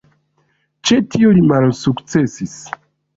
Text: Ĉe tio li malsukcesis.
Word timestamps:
Ĉe 0.89 0.95
tio 1.15 1.33
li 1.39 1.43
malsukcesis. 1.51 2.57